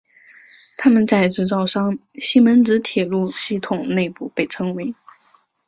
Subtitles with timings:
[0.77, 4.95] 它们在制造商西门子铁路系统内部被称为。